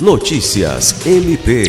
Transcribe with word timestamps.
Notícias 0.00 1.04
MP. 1.04 1.64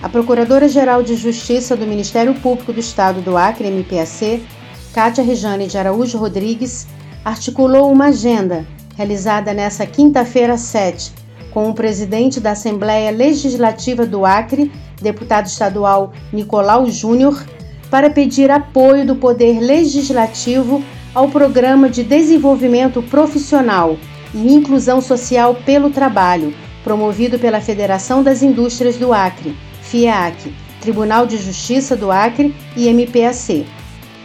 A 0.00 0.08
Procuradora-Geral 0.08 1.02
de 1.02 1.16
Justiça 1.16 1.76
do 1.76 1.84
Ministério 1.84 2.32
Público 2.32 2.72
do 2.72 2.78
Estado 2.78 3.20
do 3.20 3.36
Acre, 3.36 3.66
MPAC, 3.66 4.46
Cátia 4.92 5.24
Rejane 5.24 5.66
de 5.66 5.76
Araújo 5.76 6.16
Rodrigues, 6.16 6.86
articulou 7.24 7.90
uma 7.90 8.06
agenda 8.06 8.64
realizada 8.96 9.52
nesta 9.52 9.84
quinta-feira 9.84 10.56
7, 10.56 11.12
com 11.50 11.68
o 11.68 11.74
presidente 11.74 12.38
da 12.38 12.52
Assembleia 12.52 13.10
Legislativa 13.10 14.06
do 14.06 14.24
Acre, 14.24 14.70
deputado 15.02 15.46
estadual 15.46 16.12
Nicolau 16.32 16.88
Júnior, 16.88 17.44
para 17.90 18.10
pedir 18.10 18.52
apoio 18.52 19.04
do 19.04 19.16
Poder 19.16 19.58
Legislativo 19.58 20.84
ao 21.12 21.28
Programa 21.28 21.90
de 21.90 22.04
Desenvolvimento 22.04 23.02
Profissional 23.02 23.98
e 24.34 24.52
Inclusão 24.52 25.00
Social 25.00 25.54
pelo 25.64 25.90
Trabalho, 25.90 26.52
promovido 26.82 27.38
pela 27.38 27.60
Federação 27.60 28.22
das 28.22 28.42
Indústrias 28.42 28.96
do 28.96 29.12
Acre, 29.12 29.56
FIEAC, 29.82 30.52
Tribunal 30.80 31.26
de 31.26 31.38
Justiça 31.38 31.96
do 31.96 32.10
Acre 32.10 32.54
e 32.76 32.88
MPAC. 32.88 33.64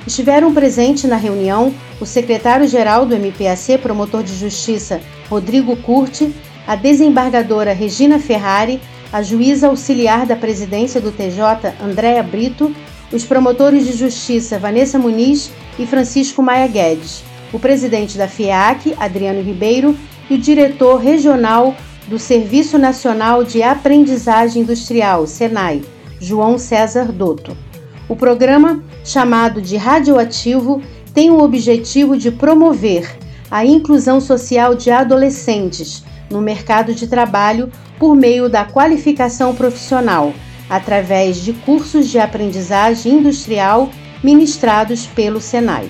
Estiveram 0.05 0.53
presentes 0.53 1.05
na 1.05 1.15
reunião 1.15 1.73
o 2.01 2.05
secretário-geral 2.05 3.05
do 3.05 3.15
MPAC, 3.15 3.77
promotor 3.77 4.23
de 4.23 4.35
justiça 4.35 4.99
Rodrigo 5.29 5.75
Curti, 5.77 6.33
a 6.67 6.75
desembargadora 6.75 7.73
Regina 7.73 8.19
Ferrari, 8.19 8.81
a 9.11 9.21
juíza 9.21 9.67
auxiliar 9.67 10.25
da 10.25 10.35
presidência 10.35 10.99
do 10.99 11.11
TJ, 11.11 11.73
Andréa 11.81 12.21
Brito, 12.21 12.73
os 13.11 13.23
promotores 13.23 13.85
de 13.85 13.93
justiça 13.93 14.59
Vanessa 14.59 14.99
Muniz 14.99 15.51
e 15.79 15.85
Francisco 15.85 16.43
Maia 16.43 16.67
Guedes, 16.67 17.23
o 17.51 17.59
presidente 17.59 18.17
da 18.17 18.27
FIAC, 18.27 18.95
Adriano 18.99 19.41
Ribeiro, 19.41 19.97
e 20.29 20.35
o 20.35 20.37
diretor 20.37 20.97
regional 20.97 21.75
do 22.07 22.19
Serviço 22.19 22.77
Nacional 22.77 23.43
de 23.43 23.61
Aprendizagem 23.63 24.61
Industrial, 24.63 25.25
SENAI, 25.25 25.81
João 26.19 26.57
César 26.57 27.11
Dotto. 27.11 27.55
O 28.07 28.15
programa, 28.15 28.83
chamado 29.03 29.61
de 29.61 29.77
Radioativo, 29.77 30.81
tem 31.13 31.29
o 31.29 31.41
objetivo 31.41 32.17
de 32.17 32.31
promover 32.31 33.09
a 33.49 33.65
inclusão 33.65 34.19
social 34.21 34.75
de 34.75 34.91
adolescentes 34.91 36.03
no 36.29 36.41
mercado 36.41 36.93
de 36.93 37.07
trabalho 37.07 37.71
por 37.97 38.15
meio 38.15 38.47
da 38.49 38.63
qualificação 38.63 39.55
profissional, 39.55 40.33
através 40.69 41.37
de 41.37 41.53
cursos 41.53 42.07
de 42.07 42.19
aprendizagem 42.19 43.13
industrial 43.15 43.89
ministrados 44.23 45.07
pelo 45.07 45.41
Senai. 45.41 45.89